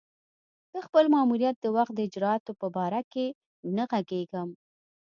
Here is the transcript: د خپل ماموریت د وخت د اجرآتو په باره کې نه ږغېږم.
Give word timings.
د 0.73 0.75
خپل 0.85 1.05
ماموریت 1.15 1.55
د 1.61 1.65
وخت 1.75 1.93
د 1.95 1.99
اجرآتو 2.07 2.51
په 2.61 2.67
باره 2.75 3.01
کې 3.11 3.25
نه 3.75 3.83
ږغېږم. 3.91 4.49